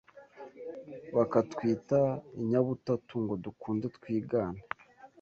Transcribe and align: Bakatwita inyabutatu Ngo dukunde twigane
Bakatwita 1.15 1.99
inyabutatu 2.39 3.13
Ngo 3.23 3.33
dukunde 3.43 3.85
twigane 3.97 4.61